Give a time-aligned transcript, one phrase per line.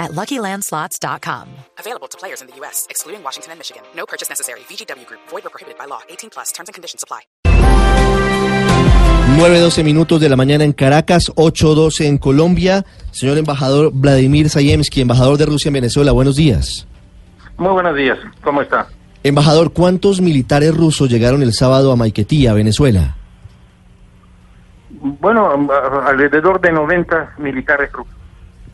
[0.00, 1.48] at LuckyLandSlots.com.
[1.78, 3.82] Available to players in the U.S., excluding Washington and Michigan.
[3.94, 4.60] No purchase necessary.
[4.60, 5.20] VGW Group.
[5.28, 6.00] Void or prohibited by law.
[6.08, 6.50] 18 plus.
[6.50, 7.20] Terms and conditions apply.
[9.36, 12.84] 9.12 minutos de la mañana en Caracas, 8.12 en Colombia.
[13.12, 16.86] Señor embajador Vladimir Zayemski, embajador de Rusia en Venezuela, buenos días.
[17.56, 18.88] Muy buenos días, ¿cómo está?
[19.22, 23.16] Embajador, ¿cuántos militares rusos llegaron el sábado a Maiquetía, Venezuela?
[24.90, 25.68] Bueno,
[26.04, 28.19] alrededor de 90 militares rusos.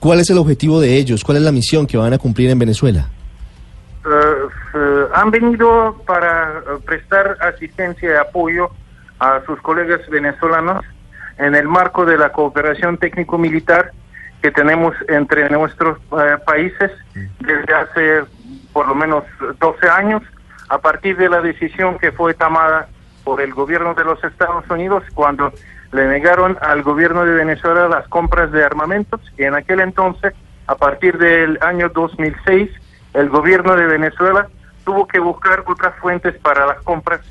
[0.01, 1.25] ¿Cuál es el objetivo de ellos?
[1.25, 3.09] ¿Cuál es la misión que van a cumplir en Venezuela?
[4.05, 8.71] Uh, uh, han venido para uh, prestar asistencia y apoyo
[9.19, 10.85] a sus colegas venezolanos
[11.39, 13.93] en el marco de la cooperación técnico-militar
[14.43, 15.99] que tenemos entre nuestros
[16.47, 16.91] países
[17.41, 18.25] desde hace
[18.73, 19.25] por lo menos
[19.59, 20.23] 12 años,
[20.69, 22.89] a partir de la decisión que fue tomada
[23.25, 25.53] por el gobierno de los Estados Unidos cuando
[25.97, 30.35] le negaron al gobierno de Venezuela las compras de armamentos y en aquel entonces,
[30.67, 32.71] a partir del año 2006,
[33.15, 34.47] el gobierno de Venezuela
[34.85, 37.23] tuvo que buscar otras fuentes para las compras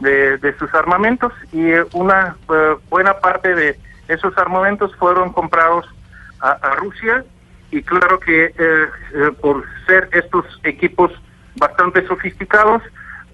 [0.00, 3.78] de, sus armamentos y una eh, buena parte de
[4.08, 5.84] esos armamentos fueron comprados
[6.40, 7.24] a, Rusia
[7.70, 8.86] y claro que eh, eh,
[9.40, 11.12] por ser estos equipos
[11.56, 12.82] bastante sofisticados,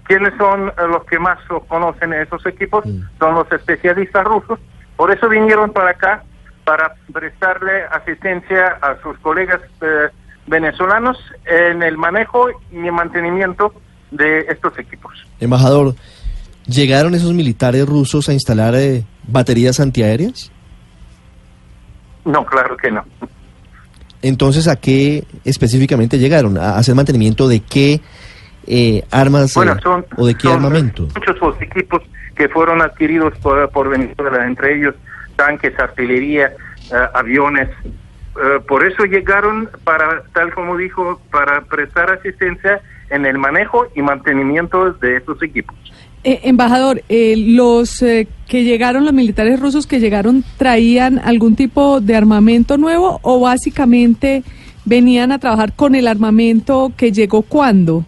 [0.03, 2.83] ¿quiénes son los que más conocen esos equipos?
[3.19, 4.59] Son los especialistas rusos.
[4.95, 6.23] Por eso vinieron para acá,
[6.63, 9.59] para prestarle asistencia a sus colegas
[10.47, 13.73] venezolanos en el manejo y mantenimiento
[14.11, 15.13] de estos equipos.
[15.39, 15.95] Embajador,
[16.65, 20.51] ¿llegaron esos militares rusos a instalar eh, baterías antiaéreas?
[22.25, 23.03] No, claro que no.
[24.21, 26.57] Entonces, ¿a qué específicamente llegaron?
[26.57, 27.99] ¿A hacer mantenimiento de qué
[28.65, 31.09] eh, armas bueno, eh, o de qué armamento?
[31.13, 32.01] Muchos equipos
[32.35, 34.95] que fueron adquiridos por, Venezuela, entre ellos
[35.35, 36.53] tanques, artillería,
[37.13, 37.69] aviones,
[38.35, 44.01] eh, por eso llegaron para, tal como dijo, para prestar asistencia en el manejo y
[44.01, 45.75] mantenimiento de estos equipos.
[46.23, 52.15] Eh, embajador, eh, los que llegaron, los militares rusos que llegaron, ¿traían algún tipo de
[52.15, 54.43] armamento nuevo o básicamente
[54.85, 58.05] venían a trabajar con el armamento que llegó cuando?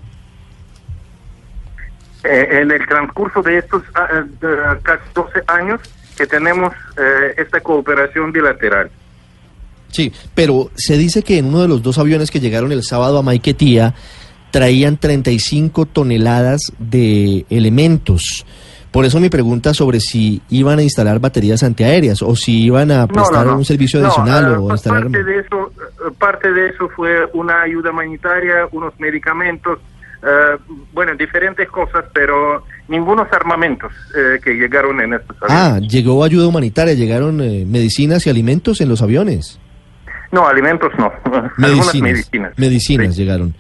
[2.26, 5.82] En el transcurso de estos ah, casi 12 años
[6.18, 6.74] que tenemos
[7.38, 8.90] esta cooperación bilateral.
[9.90, 13.18] Sí, pero se dice que en uno de los dos aviones que llegaron el sábado
[13.18, 13.94] a Maiquetía
[14.52, 18.46] traían 35 toneladas de elementos.
[18.92, 23.08] Por eso mi pregunta sobre si iban a instalar baterías antiaéreas o si iban a
[23.08, 25.04] prestar un servicio adicional o instalar...
[25.04, 29.80] Parte de, eso, eh, parte de eso fue una ayuda humanitaria, unos medicamentos,
[30.26, 30.58] eh,
[30.94, 35.58] bueno, diferentes cosas, pero ningunos armamentos eh, que llegaron en estos aviones.
[35.64, 39.60] Ah, llegó ayuda humanitaria, llegaron medicinas y alimentos en los aviones.
[40.32, 41.12] No, alimentos no.
[41.58, 42.54] Medicinas, medicinas.
[42.58, 43.54] Medicinas llegaron.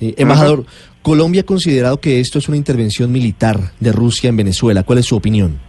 [0.00, 0.64] Eh, embajador,
[1.02, 4.82] Colombia ha considerado que esto es una intervención militar de Rusia en Venezuela.
[4.82, 5.60] ¿Cuál es su opinión?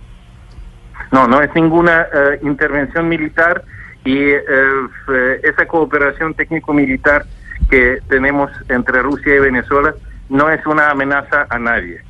[1.12, 3.64] No, no es ninguna eh, intervención militar
[4.04, 4.42] y eh,
[5.44, 7.26] esa cooperación técnico-militar
[7.70, 9.94] que tenemos entre Rusia y Venezuela
[10.30, 12.02] no es una amenaza a nadie.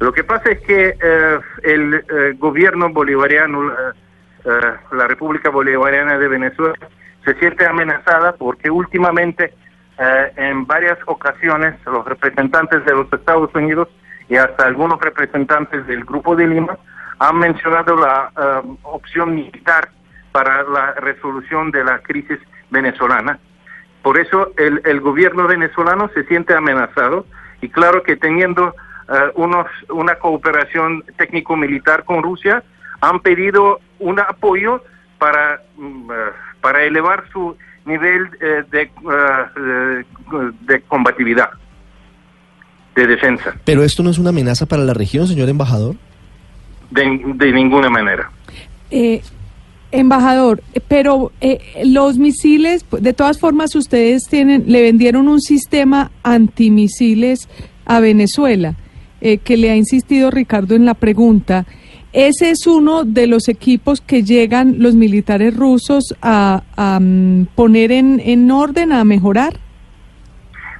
[0.00, 0.96] Lo que pasa es que
[1.62, 3.72] el gobierno bolivariano,
[4.44, 6.74] la República Bolivariana de Venezuela,
[7.24, 9.54] se siente amenazada porque últimamente
[9.98, 13.88] eh, en varias ocasiones los representantes de los Estados Unidos
[14.28, 16.78] y hasta algunos representantes del Grupo de Lima
[17.18, 19.90] han mencionado la eh, opción militar
[20.32, 22.38] para la resolución de la crisis
[22.70, 23.38] venezolana.
[24.02, 27.24] Por eso el, el gobierno venezolano se siente amenazado
[27.64, 28.74] y claro que teniendo
[29.08, 32.62] eh, unos, una cooperación técnico-militar con Rusia,
[33.00, 34.82] han pedido un apoyo
[35.18, 36.10] para mm,
[36.64, 37.54] para elevar su
[37.84, 40.04] nivel eh, de, eh,
[40.62, 41.50] de combatividad,
[42.96, 43.54] de defensa.
[43.66, 45.96] ¿Pero esto no es una amenaza para la región, señor embajador?
[46.90, 48.30] De, ninguna manera.
[48.90, 49.20] Eh,
[49.94, 51.32] embajador, pero
[51.84, 57.48] los misiles, de todas formas, ustedes tienen, le vendieron un sistema antimisiles
[57.86, 58.74] a Venezuela,
[59.20, 61.64] que le ha insistido Ricardo en la pregunta.
[62.14, 66.62] Ese es uno de los equipos que llegan los militares rusos a,
[67.00, 69.54] mm, poner en, en, orden, a mejorar.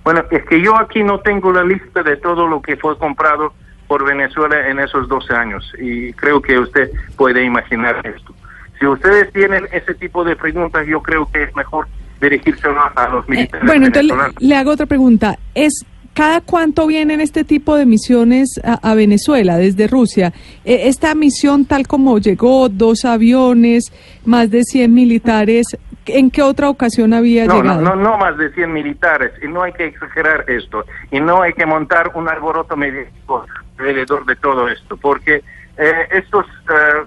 [0.05, 3.53] Bueno, es que yo aquí no tengo la lista de todo lo que fue comprado
[3.89, 8.33] por Venezuela en esos 12 años y creo que usted puede imaginar esto.
[8.79, 11.87] Si ustedes tienen ese tipo de preguntas, yo creo que es mejor
[12.21, 12.67] dirigirse
[12.97, 13.67] a los Eh, militares.
[13.67, 15.39] bueno, entonces le, le hago otra pregunta.
[15.55, 15.85] ¿Es
[16.15, 20.33] cada cuánto vienen este tipo de misiones a, a Venezuela desde Rusia?
[20.65, 23.93] Eh, esta misión tal como llegó, dos aviones,
[24.25, 25.67] más de 100 militares,
[26.07, 27.81] ¿en qué otra ocasión había No, no, llegado?
[27.83, 31.53] no, no más de 100 militares, y no hay que exagerar esto, y no hay
[31.53, 33.45] que montar un alboroto mediático
[33.79, 35.43] alrededor de todo esto, porque
[35.79, 36.47] eh, estos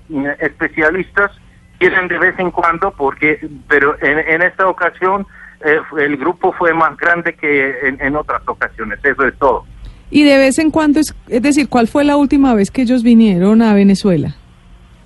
[0.09, 1.31] eh, especialistas
[1.79, 5.25] quieren de vez en cuando, porque, pero en, en esta ocasión
[5.63, 9.65] eh, el grupo fue más grande que en, en otras ocasiones, eso es todo.
[10.09, 13.03] Y de vez en cuando, es, es decir, ¿cuál fue la última vez que ellos
[13.03, 14.35] vinieron a Venezuela?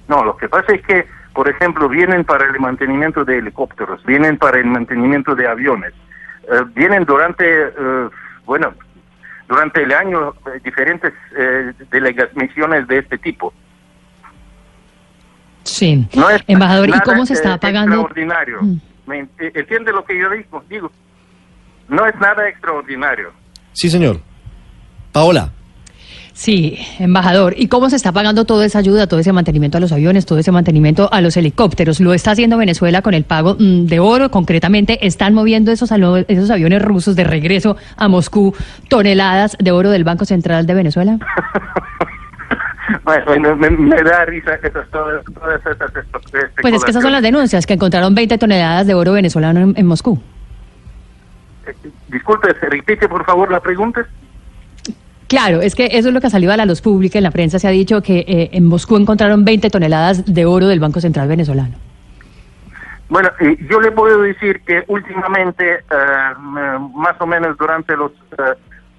[0.08, 4.38] No, lo que pasa es que, por ejemplo, vienen para el mantenimiento de helicópteros, vienen
[4.38, 5.94] para el mantenimiento de aviones,
[6.52, 8.10] eh, vienen durante, eh,
[8.46, 8.74] bueno,
[9.52, 11.74] durante el año eh, diferentes eh,
[12.36, 13.54] misiones de este tipo.
[15.64, 16.08] Sí.
[16.16, 17.96] No es Embajador, ¿y nada, cómo se eh, está pagando?
[17.96, 18.58] Extraordinario.
[18.62, 18.80] Mm.
[19.08, 20.64] ¿Me ent- entiende lo que yo digo?
[20.70, 20.92] Digo,
[21.90, 23.32] no es nada extraordinario.
[23.74, 24.20] Sí, señor.
[25.12, 25.52] Paola.
[26.34, 27.54] Sí, embajador.
[27.58, 30.40] ¿Y cómo se está pagando toda esa ayuda, todo ese mantenimiento a los aviones, todo
[30.40, 32.00] ese mantenimiento a los helicópteros?
[32.00, 34.32] ¿Lo está haciendo Venezuela con el pago mm, de oro?
[34.32, 35.92] Concretamente, ¿están moviendo esos,
[36.28, 38.56] esos aviones rusos de regreso a Moscú
[38.88, 41.20] toneladas de oro del Banco Central de Venezuela?
[43.04, 47.22] Bueno, me, me da risa esas, todas, esas espe- Pues es que esas son las
[47.22, 50.22] denuncias, que encontraron 20 toneladas de oro venezolano en, en Moscú.
[51.68, 51.74] Eh,
[52.10, 54.06] Disculpe, ¿se repite por favor la pregunta?
[55.28, 57.18] Claro, es que eso es lo que ha salido a la luz pública.
[57.20, 60.68] En la prensa se ha dicho que eh, en Moscú encontraron 20 toneladas de oro
[60.68, 61.76] del Banco Central venezolano.
[63.08, 68.12] Bueno, eh, yo le puedo decir que últimamente, eh, más o menos durante los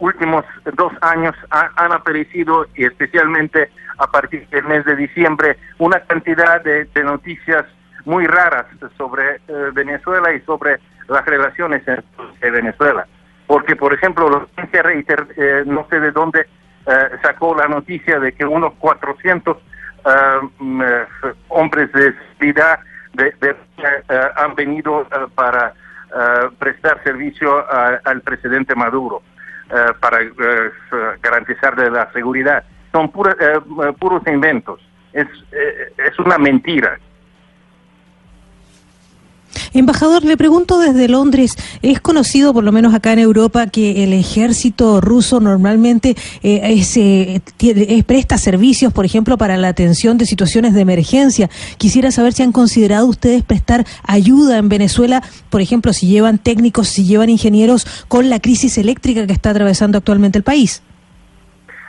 [0.03, 0.45] últimos
[0.75, 6.61] dos años, ha- han aparecido, y especialmente a partir del mes de diciembre, una cantidad
[6.63, 7.65] de, de noticias
[8.05, 8.67] muy raras
[8.99, 13.07] sobre eh, Venezuela y sobre las relaciones entre Venezuela.
[13.47, 16.41] Porque, por ejemplo, la Reuters, eh, no sé de dónde
[16.87, 20.11] eh, sacó la noticia de que unos 400 eh,
[20.59, 21.05] mm, eh,
[21.49, 22.81] hombres de seguridad
[23.15, 23.57] de, de-
[24.37, 25.75] han venido para
[26.59, 29.23] prestar servicio a- al presidente Maduro
[29.73, 30.31] eh, para eh,
[31.23, 32.65] garantizarle la seguridad.
[32.93, 34.81] Son pura- eh, eh, puros inventos.
[35.13, 35.27] Es,
[35.99, 36.99] es una mentira.
[39.75, 44.13] Embajador, le pregunto desde Londres, es conocido por lo menos acá en Europa que el
[44.13, 47.41] ejército ruso normalmente eh, es, eh,
[48.07, 51.49] presta servicios, por ejemplo, para la atención de situaciones de emergencia.
[51.79, 56.89] Quisiera saber si han considerado ustedes prestar ayuda en Venezuela, por ejemplo, si llevan técnicos,
[56.89, 60.83] si llevan ingenieros con la crisis eléctrica que está atravesando actualmente el país.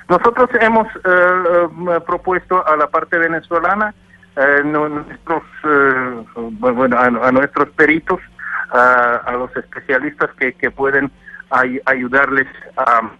[0.10, 3.94] Nosotros hemos eh, eh, propuesto a la parte venezolana
[4.66, 8.20] nuestros, eh, bueno, a, a nuestros peritos,
[8.72, 11.12] a, los especialistas que, que pueden
[11.52, 13.12] ay- ayudarles a,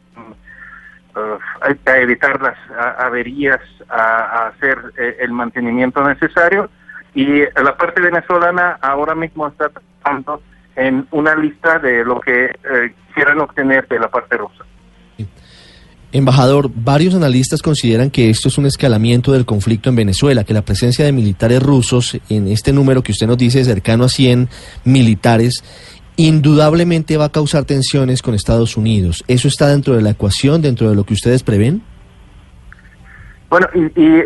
[1.16, 2.58] eh, a evitar las
[3.00, 6.70] averías, a, hacer eh, el mantenimiento necesario.
[7.14, 10.42] Y la parte venezolana ahora mismo está trabajando
[10.76, 14.66] en una lista de lo que eh, quieran obtener de la parte rusa.
[16.14, 20.62] Embajador, varios analistas consideran que esto es un escalamiento del conflicto en Venezuela, que la
[20.62, 24.48] presencia de militares rusos en este número que usted nos dice cercano a 100
[24.86, 25.64] militares
[26.16, 29.24] indudablemente va a causar tensiones con Estados Unidos.
[29.28, 31.82] ¿Eso está dentro de la ecuación, dentro de lo que ustedes prevén?
[33.50, 34.26] Bueno, y, y, eh,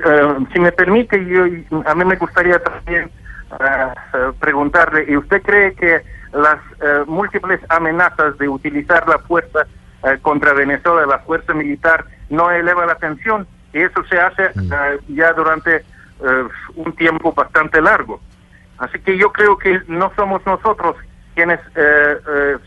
[0.52, 1.44] si me permite, yo,
[1.86, 3.10] a mí me gustaría también
[3.52, 6.02] eh, preguntarle, ¿y usted cree que
[6.34, 9.66] las eh, múltiples amenazas de utilizar la fuerza
[10.08, 13.48] eh, contra Venezuela, la fuerza militar, no eleva la tensión?
[13.74, 18.20] Y eso se hace eh, ya durante eh, un tiempo bastante largo.
[18.78, 20.96] Así que yo creo que no somos nosotros
[21.36, 22.58] quienes eh,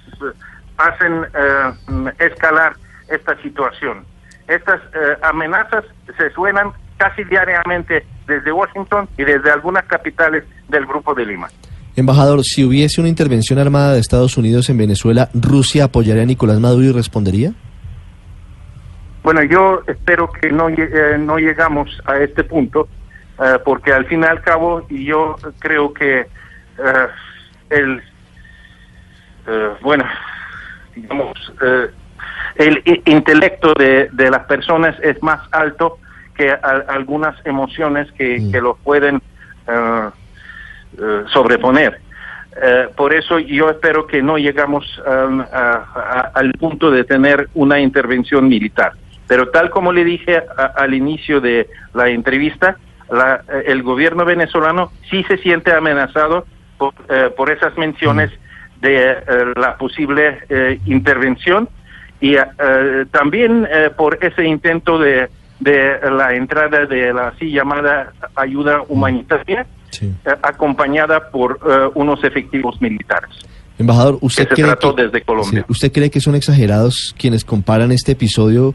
[0.77, 1.27] hacen
[1.89, 2.75] mm, escalar
[3.09, 4.05] esta situación.
[4.47, 4.81] Estas
[5.23, 5.85] amenazas
[6.17, 11.49] se suenan casi diariamente desde Washington y desde algunas capitales del Grupo de Lima.
[12.01, 16.59] Embajador, si hubiese una intervención armada de Estados Unidos en Venezuela, ¿Rusia apoyaría a Nicolás
[16.61, 17.53] Maduro y respondería?
[19.23, 22.89] Bueno, yo espero que no, eh, no llegamos a este punto,
[23.39, 26.27] eh, porque al fin y al cabo yo creo que eh,
[27.71, 28.03] el,
[29.83, 30.05] bueno,
[30.95, 31.91] digamos, eh,
[32.57, 35.99] el intelecto de, de las personas es más alto
[36.37, 38.53] que a- algunas emociones que, Mm.
[38.53, 39.21] que los pueden
[41.33, 42.01] sobreponer.
[42.63, 47.79] Eh, por eso yo espero que no llegamos um, a- al punto de tener una
[47.81, 48.93] intervención militar.
[49.29, 50.43] Pero tal como le dije
[50.77, 52.77] al inicio de la entrevista,
[53.11, 56.45] la, el gobierno venezolano sí se siente amenazado
[56.77, 56.93] por,
[57.37, 58.31] por esas menciones
[58.81, 59.17] de
[59.57, 60.39] la posible
[60.87, 61.69] intervención
[62.21, 62.37] y
[63.13, 65.29] también por ese intento de
[65.61, 69.67] de la entrada de la así llamada ayuda humanitaria,
[70.03, 73.31] eh, acompañada por eh, unos efectivos militares.
[73.79, 75.65] Embajador, ¿usted cree, que, desde Colombia.
[75.69, 78.75] ¿usted cree que son exagerados quienes comparan este episodio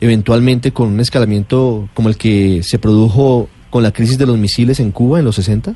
[0.00, 4.78] eventualmente con un escalamiento como el que se produjo con la crisis de los misiles
[4.78, 5.74] en Cuba en los 60?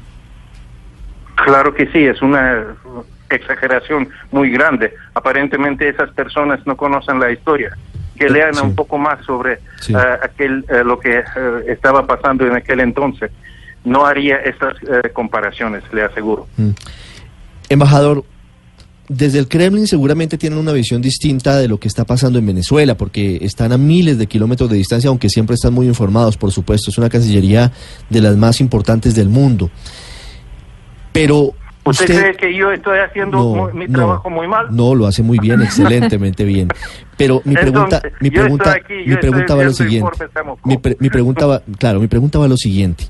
[1.44, 2.64] Claro que sí, es una
[3.28, 4.94] exageración muy grande.
[5.14, 7.76] Aparentemente esas personas no conocen la historia
[8.20, 11.24] que lean un poco más sobre eh, aquel eh, lo que eh,
[11.68, 13.30] estaba pasando en aquel entonces.
[13.84, 14.74] No haría estas
[15.12, 16.46] comparaciones, le aseguro.
[16.56, 16.70] Mm.
[17.70, 18.24] Embajador,
[19.08, 22.96] desde el Kremlin seguramente tienen una visión distinta de lo que está pasando en Venezuela,
[22.96, 26.90] porque están a miles de kilómetros de distancia, aunque siempre están muy informados, por supuesto.
[26.90, 27.72] Es una cancillería
[28.08, 29.68] de las más importantes del mundo.
[31.12, 34.68] Pero ¿Usted, cree que yo estoy haciendo mi trabajo muy mal?
[34.70, 36.68] No, lo hace muy bien, excelentemente bien.
[37.16, 40.10] Pero mi pregunta, mi pregunta, mi pregunta va a lo siguiente.
[40.64, 43.04] Mi, mi, pregunta va, claro, mi pregunta va a lo siguiente.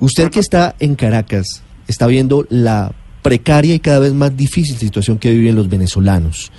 [0.00, 2.92] Usted que está en Caracas está viendo la
[3.22, 6.50] precaria y cada vez más difícil situación que viven los venezolanos.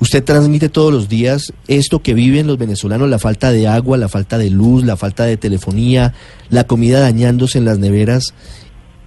[0.00, 4.08] Usted transmite todos los días esto que viven los venezolanos, la falta de agua, la
[4.08, 6.12] falta de luz, la falta de telefonía,
[6.50, 8.34] la comida dañándose en las neveras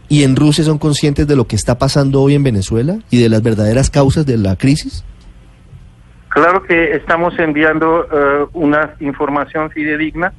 [0.09, 3.29] y en Rusia son conscientes de lo que está pasando hoy en Venezuela y de
[3.29, 5.05] las verdaderas causas de la crisis?
[6.27, 10.33] Claro que estamos enviando eh, una información fidedigna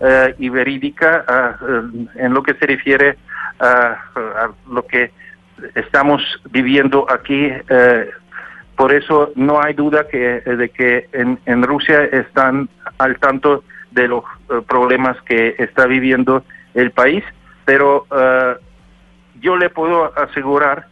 [0.00, 3.16] uh, y verídica uh, en lo que se refiere
[3.60, 3.98] a,
[4.70, 5.10] lo que
[5.74, 7.50] estamos viviendo aquí.
[8.76, 14.24] por eso no hay duda que, de que en, Rusia están al tanto de los
[14.68, 17.24] problemas que está viviendo el país,
[17.64, 18.06] pero
[19.40, 20.86] yo le puedo asegurar,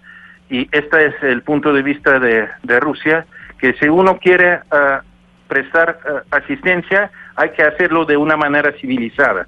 [0.51, 2.49] y este es el punto de vista de,
[2.81, 3.27] Rusia,
[3.59, 5.03] que si uno quiere ah,
[5.49, 9.47] prestar ah, asistencia, hay que hacerlo de una manera civilizada,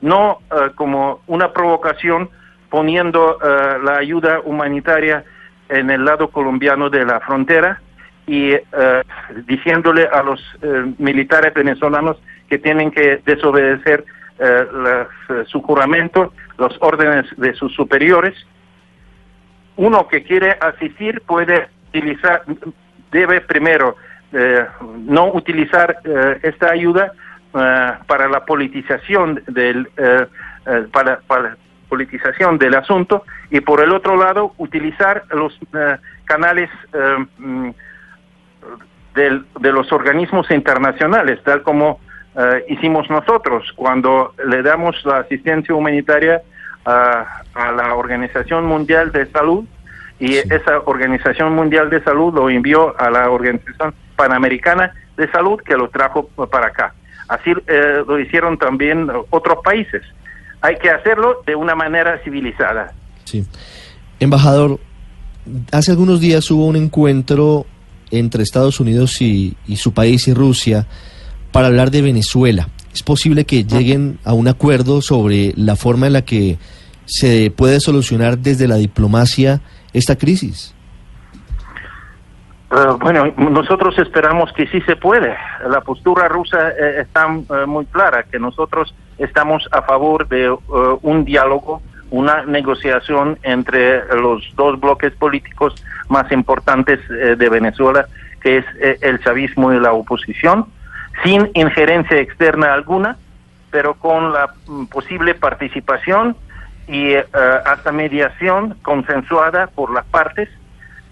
[0.00, 2.30] no ah, como una provocación
[2.70, 3.38] poniendo
[3.82, 5.24] la ayuda humanitaria
[5.70, 7.80] en el lado colombiano de la frontera
[8.26, 8.52] y
[9.46, 12.18] diciéndole a los eh, militares venezolanos
[12.50, 14.04] que tienen que desobedecer
[14.38, 14.66] eh,
[15.46, 18.34] su juramento los órdenes de sus superiores.
[19.76, 22.42] Uno que quiere asistir puede utilizar,
[23.10, 23.96] debe primero
[24.32, 24.66] eh,
[25.06, 27.12] no utilizar eh, esta ayuda
[27.54, 29.88] eh, para la politización del
[30.92, 31.56] para, para,
[31.88, 35.58] politización del asunto y por el otro lado utilizar los
[36.26, 36.68] canales
[37.38, 37.70] mm,
[39.14, 42.00] del, de los organismos internacionales tal como
[42.38, 43.72] eh, hicimos nosotros.
[43.74, 46.40] Cuando le damos la asistencia humanitaria
[46.84, 49.64] a, la Organización Mundial de Salud
[50.20, 55.76] y esa Organización Mundial de Salud lo envió a la Organización Panamericana de Salud que
[55.76, 56.94] lo trajo para acá.
[57.28, 60.02] Así eh, lo hicieron también otros países.
[60.60, 62.92] Hay que hacerlo de una manera civilizada.
[63.24, 63.46] Sí.
[64.18, 64.80] Embajador,
[65.70, 67.66] hace algunos días hubo un encuentro
[68.10, 70.86] entre Estados Unidos y su país y Rusia
[71.52, 72.68] para hablar de Venezuela.
[72.92, 76.58] ¿Es posible que lleguen a un acuerdo sobre la forma en la que
[77.04, 79.60] se puede solucionar desde la diplomacia
[79.92, 80.74] esta crisis?
[82.70, 85.34] Eh, bueno, nosotros esperamos que sí se puede.
[85.68, 90.54] La postura rusa eh, está eh, muy clara, que nosotros estamos a favor de
[91.02, 95.74] un diálogo, una negociación entre los dos bloques políticos
[96.08, 98.06] más importantes de Venezuela,
[98.40, 98.64] que es
[99.02, 100.66] el chavismo y la oposición
[101.22, 103.16] sin injerencia externa alguna,
[103.70, 106.36] pero con la mm, posible participación
[106.86, 107.24] y eh,
[107.66, 110.48] hasta mediación consensuada por las partes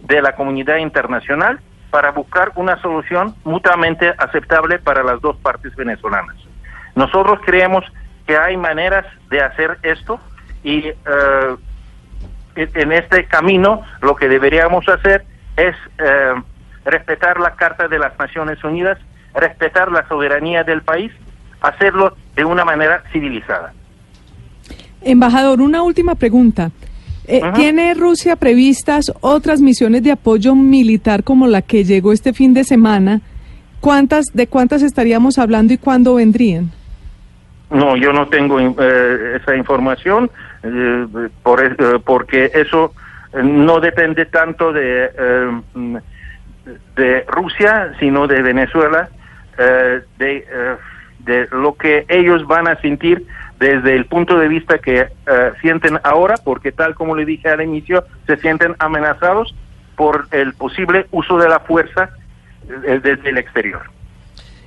[0.06, 1.60] de la comunidad internacional
[1.90, 6.36] para buscar una solución mutuamente aceptable para las dos partes venezolanas.
[6.94, 7.84] Nosotros creemos
[8.26, 10.18] que hay maneras de hacer esto
[10.62, 10.96] y eh,
[12.56, 15.24] en este camino lo que deberíamos hacer
[15.56, 16.34] es eh,
[16.84, 18.98] respetar la Carta de las Naciones Unidas
[19.36, 21.12] respetar la soberanía del país,
[21.60, 23.72] hacerlo de una manera civilizada.
[25.02, 26.70] Embajador, una última pregunta.
[27.28, 32.54] Eh, ¿Tiene Rusia previstas otras misiones de apoyo militar como la que llegó este fin
[32.54, 33.20] de semana?
[33.80, 36.70] ¿Cuántas, ¿De cuántas estaríamos hablando y cuándo vendrían?
[37.70, 40.30] No, yo no tengo eh, esa información
[40.62, 41.06] eh,
[41.42, 42.94] por, porque eso
[43.42, 45.10] no depende tanto de,
[46.96, 49.08] de Rusia, sino de Venezuela
[49.58, 50.76] eh, de, eh,
[51.20, 53.26] de lo que ellos van a sentir
[53.58, 55.08] desde el punto de vista que eh,
[55.60, 59.54] sienten ahora, porque tal como le dije al inicio, se sienten amenazados
[59.96, 62.10] por el posible uso de la fuerza
[62.86, 63.82] eh, desde el exterior.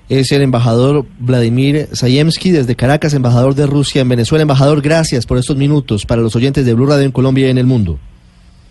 [0.09, 4.41] Es el embajador Vladimir Sayemsky desde Caracas, embajador de Rusia en Venezuela.
[4.41, 7.59] Embajador, gracias por estos minutos para los oyentes de Blue Radio en Colombia y en
[7.59, 7.99] el mundo.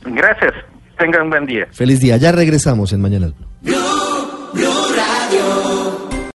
[0.04, 0.52] Gracias.
[0.98, 1.68] Tengan un buen día.
[1.70, 2.16] Feliz día.
[2.16, 3.32] Ya regresamos en Mañana.